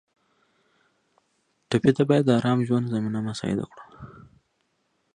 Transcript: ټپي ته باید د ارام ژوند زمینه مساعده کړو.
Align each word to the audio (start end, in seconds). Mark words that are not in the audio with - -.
ټپي 1.69 1.91
ته 1.97 2.03
باید 2.09 2.23
د 2.25 2.29
ارام 2.39 2.59
ژوند 2.67 2.91
زمینه 2.93 3.19
مساعده 3.27 3.65
کړو. 3.71 3.83